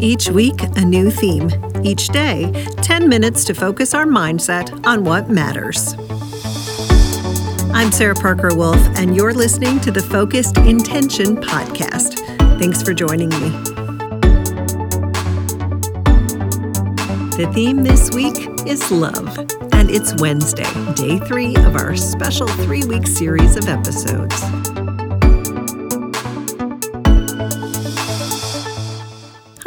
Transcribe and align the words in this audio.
Each 0.00 0.28
week, 0.30 0.62
a 0.76 0.84
new 0.84 1.10
theme. 1.10 1.50
Each 1.82 2.06
day, 2.08 2.52
10 2.82 3.08
minutes 3.08 3.44
to 3.46 3.54
focus 3.54 3.94
our 3.94 4.06
mindset 4.06 4.86
on 4.86 5.02
what 5.02 5.28
matters. 5.28 5.94
I'm 7.74 7.90
Sarah 7.90 8.14
Parker 8.14 8.54
Wolf, 8.54 8.78
and 8.96 9.16
you're 9.16 9.34
listening 9.34 9.80
to 9.80 9.90
the 9.90 10.02
Focused 10.02 10.56
Intention 10.58 11.36
Podcast. 11.36 12.20
Thanks 12.60 12.80
for 12.80 12.94
joining 12.94 13.30
me. 13.30 13.50
The 17.36 17.50
theme 17.52 17.82
this 17.82 18.10
week 18.12 18.36
is 18.68 18.92
love, 18.92 19.36
and 19.72 19.90
it's 19.90 20.14
Wednesday, 20.20 20.72
day 20.94 21.18
three 21.18 21.56
of 21.56 21.74
our 21.74 21.96
special 21.96 22.46
three 22.46 22.84
week 22.84 23.06
series 23.08 23.56
of 23.56 23.68
episodes. 23.68 24.67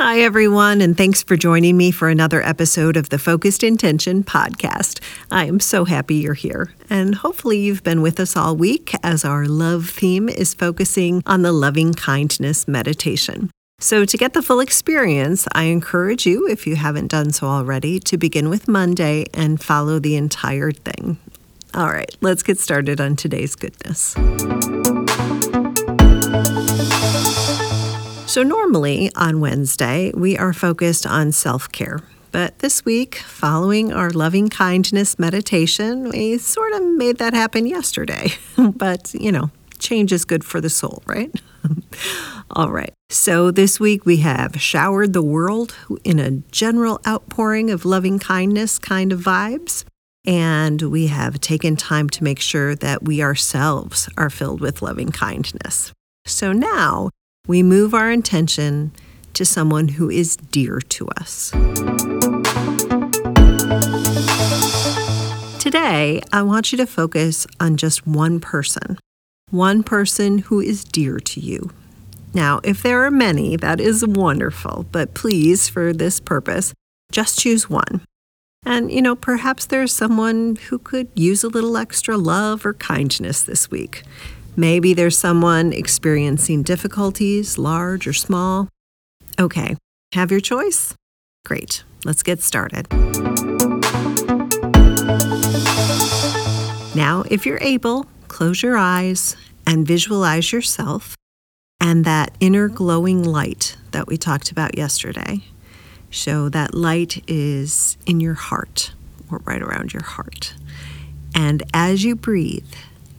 Hi, 0.04 0.22
everyone, 0.22 0.82
and 0.82 0.98
thanks 0.98 1.22
for 1.22 1.38
joining 1.38 1.78
me 1.78 1.92
for 1.92 2.10
another 2.10 2.42
episode 2.42 2.98
of 2.98 3.10
the 3.10 3.20
Focused 3.20 3.62
Intention 3.62 4.24
podcast. 4.24 5.00
I 5.30 5.46
am 5.46 5.60
so 5.60 5.86
happy 5.86 6.16
you're 6.16 6.34
here, 6.34 6.74
and 6.90 7.14
hopefully, 7.14 7.60
you've 7.60 7.84
been 7.84 8.02
with 8.02 8.20
us 8.20 8.36
all 8.36 8.56
week 8.56 8.96
as 9.04 9.24
our 9.24 9.46
love 9.46 9.92
theme 9.92 10.28
is 10.28 10.56
focusing 10.56 11.22
on 11.28 11.44
the 11.44 11.52
loving 11.52 11.94
kindness 11.94 12.68
meditation. 12.68 13.52
So, 13.80 14.04
to 14.04 14.18
get 14.18 14.34
the 14.34 14.42
full 14.42 14.60
experience, 14.60 15.48
I 15.54 15.66
encourage 15.66 16.26
you, 16.26 16.48
if 16.48 16.66
you 16.66 16.78
haven't 16.78 17.10
done 17.10 17.32
so 17.32 17.46
already, 17.46 18.00
to 18.00 18.18
begin 18.18 18.50
with 18.50 18.68
Monday 18.68 19.26
and 19.36 19.62
follow 19.62 20.00
the 20.00 20.16
entire 20.16 20.72
thing. 20.72 21.20
All 21.76 21.90
right, 21.92 22.18
let's 22.22 22.42
get 22.42 22.58
started 22.58 23.00
on 23.00 23.16
today's 23.16 23.54
goodness. 23.54 24.16
So, 28.32 28.44
normally 28.44 29.12
on 29.18 29.42
Wednesday, 29.42 30.10
we 30.16 30.38
are 30.38 30.54
focused 30.54 31.06
on 31.06 31.34
self 31.34 31.70
care. 31.70 32.00
But 32.32 32.60
this 32.60 32.86
week, 32.86 33.16
following 33.16 33.92
our 33.92 34.10
loving 34.10 34.48
kindness 34.48 35.20
meditation, 35.20 36.08
we 36.08 36.38
sort 36.38 36.72
of 36.72 36.82
made 36.82 37.18
that 37.18 37.34
happen 37.34 37.66
yesterday. 37.66 38.30
but, 38.58 39.14
you 39.14 39.34
know, 39.34 39.52
change 39.80 40.14
is 40.14 40.24
good 40.24 40.46
for 40.46 40.62
the 40.62 40.70
soul, 40.70 41.04
right? 41.08 41.30
All 42.52 42.72
right. 42.72 42.94
So 43.10 43.52
this 43.52 43.82
week 43.82 44.06
we 44.06 44.18
have 44.20 44.62
showered 44.62 45.12
the 45.12 45.22
world 45.22 45.76
in 46.06 46.18
a 46.18 46.32
general 46.54 47.02
outpouring 47.06 47.70
of 47.70 47.84
loving 47.84 48.18
kindness 48.18 48.80
kind 48.80 49.12
of 49.12 49.20
vibes. 49.20 49.84
And 50.26 50.82
we 50.84 51.08
have 51.08 51.42
taken 51.42 51.76
time 51.76 52.10
to 52.12 52.24
make 52.24 52.40
sure 52.40 52.76
that 52.76 53.04
we 53.04 53.22
ourselves 53.22 54.08
are 54.16 54.30
filled 54.30 54.62
with 54.62 54.82
loving 54.82 55.12
kindness. 55.12 55.92
So 56.26 56.54
now 56.54 57.10
we 57.52 57.62
move 57.62 57.94
our 57.94 58.10
intention 58.10 58.94
to 59.34 59.44
someone 59.44 59.90
who 59.90 60.10
is 60.10 60.38
dear 60.38 60.80
to 60.80 61.06
us. 61.20 61.52
Today, 65.60 66.22
I 66.32 66.44
want 66.44 66.72
you 66.72 66.78
to 66.78 66.88
focus 66.88 67.46
on 67.60 67.76
just 67.76 68.08
one 68.08 68.40
person, 68.40 68.98
one 69.50 69.84
person 69.84 70.38
who 70.38 70.62
is 70.62 70.86
dear 70.86 71.20
to 71.20 71.42
you. 71.42 71.72
Now, 72.34 72.62
if 72.64 72.82
there 72.82 73.04
are 73.04 73.12
many, 73.12 73.58
that 73.58 73.82
is 73.82 74.08
wonderful, 74.08 74.86
but 74.90 75.14
please, 75.14 75.68
for 75.68 75.92
this 75.92 76.22
purpose, 76.22 76.74
just 77.12 77.38
choose 77.38 77.70
one. 77.70 78.06
And, 78.66 78.90
you 78.90 79.02
know, 79.02 79.18
perhaps 79.18 79.66
there's 79.66 79.94
someone 79.94 80.56
who 80.70 80.80
could 80.80 81.10
use 81.16 81.44
a 81.44 81.50
little 81.50 81.76
extra 81.76 82.16
love 82.16 82.66
or 82.66 82.76
kindness 82.76 83.44
this 83.44 83.70
week. 83.70 84.04
Maybe 84.56 84.94
there's 84.94 85.18
someone 85.18 85.72
experiencing 85.72 86.64
difficulties, 86.64 87.58
large 87.58 88.06
or 88.06 88.14
small. 88.14 88.68
Okay, 89.40 89.78
have 90.14 90.30
your 90.30 90.42
choice? 90.42 90.94
Great, 91.46 91.84
let's 92.04 92.22
get 92.22 92.42
started. 92.42 92.92
Now, 96.94 97.24
if 97.30 97.46
you're 97.46 97.62
able, 97.62 98.06
close 98.28 98.62
your 98.62 98.78
eyes 98.78 99.38
and 99.66 99.88
visualize 99.88 100.52
yourself 100.52 101.16
and 101.80 102.04
that 102.04 102.36
inner 102.42 102.68
glowing 102.68 103.24
light 103.24 103.78
that 103.92 104.08
we 104.08 104.18
talked 104.18 104.52
about 104.52 104.78
yesterday. 104.78 105.40
So, 106.12 106.50
that 106.50 106.74
light 106.74 107.24
is 107.30 107.98
in 108.06 108.20
your 108.20 108.34
heart 108.34 108.92
or 109.32 109.40
right 109.46 109.62
around 109.62 109.94
your 109.94 110.04
heart. 110.04 110.54
And 111.34 111.64
as 111.74 112.04
you 112.04 112.18
breathe, 112.18 112.74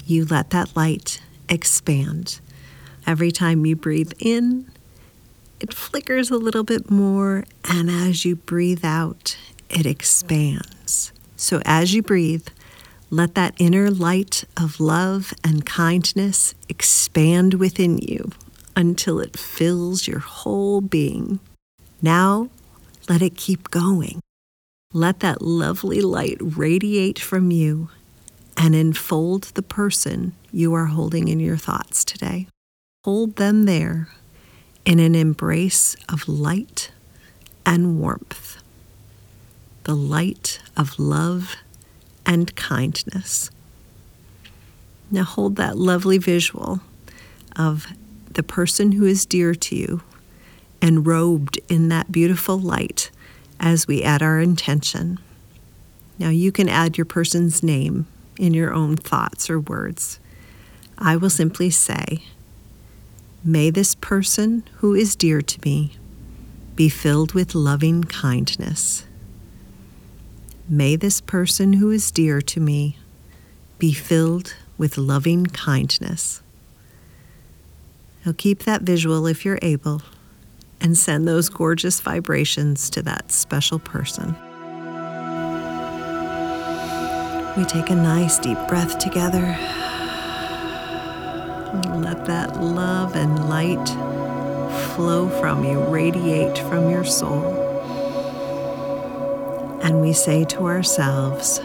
you 0.06 0.24
let 0.24 0.50
that 0.50 0.74
light 0.76 1.20
expand. 1.48 2.40
Every 3.06 3.30
time 3.30 3.66
you 3.66 3.76
breathe 3.76 4.12
in, 4.18 4.70
it 5.60 5.72
flickers 5.72 6.30
a 6.30 6.36
little 6.36 6.64
bit 6.64 6.90
more, 6.90 7.44
and 7.64 7.88
as 7.88 8.24
you 8.24 8.36
breathe 8.36 8.84
out, 8.84 9.36
it 9.70 9.86
expands. 9.86 11.12
So 11.36 11.60
as 11.64 11.94
you 11.94 12.02
breathe, 12.02 12.48
let 13.10 13.34
that 13.34 13.54
inner 13.58 13.90
light 13.90 14.44
of 14.56 14.80
love 14.80 15.34
and 15.44 15.66
kindness 15.66 16.54
expand 16.68 17.54
within 17.54 17.98
you 17.98 18.30
until 18.74 19.20
it 19.20 19.38
fills 19.38 20.06
your 20.08 20.20
whole 20.20 20.80
being. 20.80 21.38
Now, 22.00 22.48
let 23.08 23.22
it 23.22 23.36
keep 23.36 23.70
going. 23.70 24.20
Let 24.92 25.20
that 25.20 25.42
lovely 25.42 26.00
light 26.00 26.38
radiate 26.40 27.18
from 27.18 27.50
you 27.50 27.88
and 28.56 28.74
enfold 28.74 29.44
the 29.54 29.62
person 29.62 30.34
you 30.52 30.74
are 30.74 30.86
holding 30.86 31.28
in 31.28 31.40
your 31.40 31.56
thoughts 31.56 32.04
today. 32.04 32.46
Hold 33.04 33.36
them 33.36 33.64
there 33.64 34.08
in 34.84 34.98
an 34.98 35.14
embrace 35.14 35.96
of 36.08 36.28
light 36.28 36.90
and 37.64 38.00
warmth, 38.00 38.62
the 39.84 39.94
light 39.94 40.60
of 40.76 40.98
love 40.98 41.56
and 42.26 42.54
kindness. 42.56 43.50
Now 45.10 45.24
hold 45.24 45.56
that 45.56 45.76
lovely 45.76 46.18
visual 46.18 46.80
of 47.56 47.86
the 48.30 48.42
person 48.42 48.92
who 48.92 49.04
is 49.04 49.26
dear 49.26 49.54
to 49.54 49.76
you 49.76 50.02
and 50.80 51.06
robed 51.06 51.60
in 51.68 51.88
that 51.88 52.10
beautiful 52.10 52.58
light 52.58 53.10
as 53.60 53.86
we 53.86 54.02
add 54.02 54.22
our 54.22 54.40
intention. 54.40 55.18
Now 56.18 56.30
you 56.30 56.50
can 56.50 56.68
add 56.68 56.96
your 56.96 57.04
person's 57.04 57.62
name 57.62 58.06
in 58.38 58.54
your 58.54 58.72
own 58.72 58.96
thoughts 58.96 59.48
or 59.50 59.60
words. 59.60 60.18
I 60.98 61.16
will 61.16 61.30
simply 61.30 61.70
say, 61.70 62.24
May 63.44 63.70
this 63.70 63.94
person 63.94 64.62
who 64.76 64.94
is 64.94 65.16
dear 65.16 65.42
to 65.42 65.60
me 65.64 65.92
be 66.76 66.88
filled 66.88 67.32
with 67.34 67.54
loving 67.54 68.04
kindness. 68.04 69.04
May 70.68 70.96
this 70.96 71.20
person 71.20 71.74
who 71.74 71.90
is 71.90 72.10
dear 72.10 72.40
to 72.40 72.60
me 72.60 72.98
be 73.78 73.92
filled 73.92 74.54
with 74.78 74.96
loving 74.96 75.46
kindness. 75.46 76.40
Now 78.24 78.32
keep 78.36 78.60
that 78.60 78.82
visual 78.82 79.26
if 79.26 79.44
you're 79.44 79.58
able 79.60 80.02
and 80.80 80.96
send 80.96 81.26
those 81.26 81.48
gorgeous 81.48 82.00
vibrations 82.00 82.88
to 82.90 83.02
that 83.02 83.32
special 83.32 83.78
person. 83.78 84.36
We 87.56 87.64
take 87.66 87.90
a 87.90 87.94
nice 87.94 88.38
deep 88.38 88.56
breath 88.66 88.98
together. 88.98 89.42
Let 92.00 92.24
that 92.24 92.56
love 92.58 93.14
and 93.14 93.48
light 93.50 93.86
flow 94.94 95.28
from 95.28 95.62
you, 95.62 95.78
radiate 95.84 96.56
from 96.56 96.88
your 96.88 97.04
soul. 97.04 97.44
And 99.82 100.00
we 100.00 100.14
say 100.14 100.44
to 100.46 100.60
ourselves, 100.64 101.60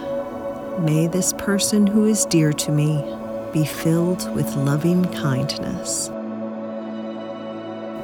May 0.79 1.07
this 1.07 1.31
person 1.33 1.87
who 1.87 2.03
is 2.03 2.25
dear 2.25 2.51
to 2.51 2.71
me 2.73 3.01
be 3.53 3.63
filled 3.63 4.33
with 4.35 4.55
loving 4.55 5.05
kindness. 5.13 6.09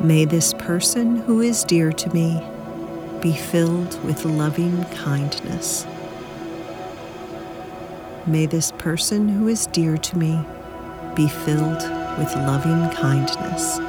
May 0.02 0.24
this 0.24 0.54
person 0.54 1.18
who 1.18 1.42
is 1.42 1.66
dear 1.66 1.92
to 1.92 2.10
me 2.14 2.42
be 3.22 3.34
filled 3.34 4.02
with 4.06 4.24
loving 4.24 4.86
kindness. 4.86 5.86
May 8.26 8.46
this 8.46 8.72
person 8.78 9.28
who 9.28 9.50
is 9.50 9.68
dear 9.68 9.98
to 9.98 10.18
me 10.18 10.40
be 11.14 11.28
filled 11.28 11.84
with 12.18 12.34
loving 12.38 12.90
kindness. 12.92 13.80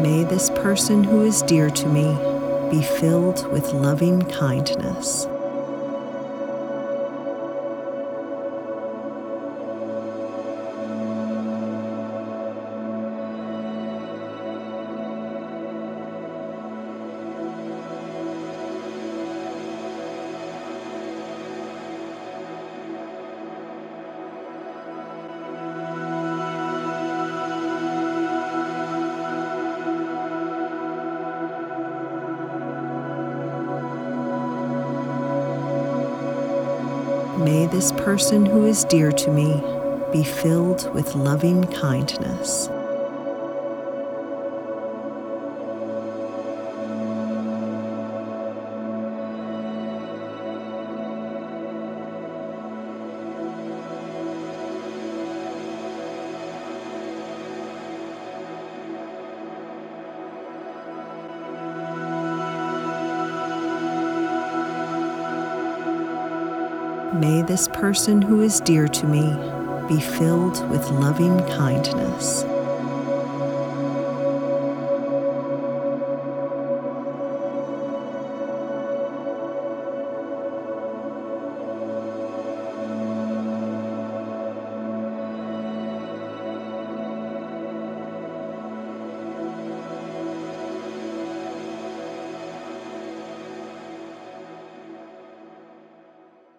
May 0.00 0.24
this 0.24 0.48
person 0.48 1.04
who 1.04 1.24
is 1.26 1.42
dear 1.42 1.68
to 1.68 1.86
me 1.86 2.16
be 2.70 2.82
filled 2.82 3.46
with 3.52 3.74
loving 3.74 4.22
kindness. 4.22 5.26
May 37.40 37.64
this 37.64 37.90
person 37.92 38.44
who 38.44 38.66
is 38.66 38.84
dear 38.84 39.10
to 39.10 39.30
me 39.30 39.62
be 40.12 40.22
filled 40.22 40.92
with 40.92 41.14
loving 41.14 41.64
kindness. 41.68 42.68
May 67.12 67.42
this 67.42 67.66
person 67.66 68.22
who 68.22 68.40
is 68.40 68.60
dear 68.60 68.86
to 68.86 69.06
me 69.06 69.34
be 69.88 70.00
filled 70.00 70.70
with 70.70 70.88
loving 70.90 71.38
kindness. 71.48 72.44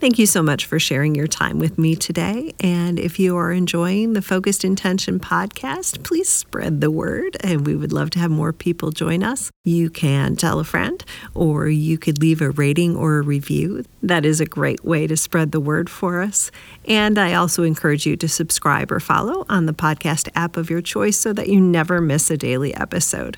Thank 0.01 0.18
you 0.18 0.25
so 0.25 0.42
much 0.42 0.65
for 0.65 0.80
sharing 0.80 1.13
your 1.13 1.27
time 1.27 1.59
with 1.59 1.77
me 1.77 1.95
today. 1.95 2.56
And 2.59 2.98
if 2.98 3.19
you 3.19 3.38
are 3.38 3.51
enjoying 3.51 4.13
the 4.13 4.24
Focused 4.24 4.65
Intention 4.65 5.19
podcast, 5.19 6.03
please 6.03 6.27
spread 6.27 6.81
the 6.81 6.89
word, 6.89 7.38
and 7.42 7.68
we 7.68 7.75
would 7.75 7.94
love 7.94 8.09
to 8.12 8.19
have 8.19 8.31
more 8.31 8.51
people 8.51 8.89
join 8.89 9.21
us. 9.21 9.51
You 9.63 9.92
can 9.92 10.36
tell 10.36 10.59
a 10.59 10.63
friend, 10.63 11.06
or 11.36 11.68
you 11.68 12.00
could 12.00 12.19
leave 12.19 12.42
a 12.42 12.50
rating 12.50 12.95
or 12.95 13.19
a 13.19 13.21
review. 13.21 13.86
That 14.01 14.25
is 14.25 14.42
a 14.42 14.45
great 14.48 14.83
way 14.83 15.06
to 15.06 15.15
spread 15.15 15.51
the 15.51 15.59
word 15.59 15.88
for 15.88 16.24
us. 16.24 16.50
And 16.86 17.19
I 17.19 17.36
also 17.36 17.62
encourage 17.62 18.07
you 18.07 18.18
to 18.18 18.27
subscribe 18.27 18.92
or 18.92 19.00
follow 19.00 19.45
on 19.50 19.68
the 19.68 19.71
podcast 19.71 20.30
app 20.33 20.57
of 20.57 20.71
your 20.71 20.81
choice 20.81 21.19
so 21.19 21.31
that 21.33 21.48
you 21.48 21.62
never 21.62 22.01
miss 22.01 22.31
a 22.31 22.38
daily 22.38 22.74
episode. 22.74 23.38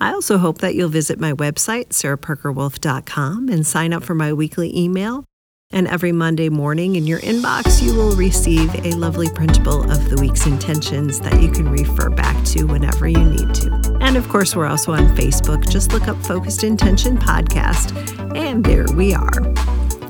I 0.00 0.14
also 0.14 0.38
hope 0.38 0.62
that 0.62 0.74
you'll 0.74 0.88
visit 0.88 1.20
my 1.20 1.34
website, 1.34 1.88
sarahparkerwolf.com, 1.88 3.50
and 3.50 3.66
sign 3.66 3.92
up 3.92 4.04
for 4.04 4.14
my 4.14 4.32
weekly 4.32 4.74
email 4.74 5.26
and 5.70 5.86
every 5.86 6.12
Monday 6.12 6.48
morning 6.48 6.96
in 6.96 7.06
your 7.06 7.20
inbox, 7.20 7.82
you 7.82 7.94
will 7.94 8.16
receive 8.16 8.74
a 8.86 8.92
lovely 8.92 9.28
printable 9.28 9.90
of 9.90 10.08
the 10.08 10.16
week's 10.20 10.46
intentions 10.46 11.20
that 11.20 11.42
you 11.42 11.50
can 11.50 11.68
refer 11.68 12.08
back 12.08 12.42
to 12.46 12.64
whenever 12.64 13.06
you 13.06 13.22
need 13.22 13.54
to. 13.54 13.98
And 14.00 14.16
of 14.16 14.28
course, 14.28 14.56
we're 14.56 14.66
also 14.66 14.92
on 14.92 15.14
Facebook. 15.14 15.68
Just 15.68 15.92
look 15.92 16.08
up 16.08 16.16
Focused 16.24 16.64
Intention 16.64 17.18
Podcast, 17.18 17.94
and 18.34 18.64
there 18.64 18.86
we 18.94 19.14
are. 19.14 19.30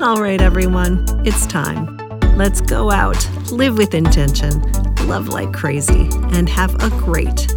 All 0.01 0.21
right, 0.21 0.41
everyone, 0.41 1.05
it's 1.25 1.45
time. 1.45 1.97
Let's 2.37 2.61
go 2.61 2.89
out, 2.89 3.29
live 3.51 3.77
with 3.77 3.93
intention, 3.93 4.61
love 5.07 5.27
like 5.27 5.51
crazy, 5.51 6.07
and 6.31 6.47
have 6.47 6.73
a 6.81 6.89
great 7.01 7.47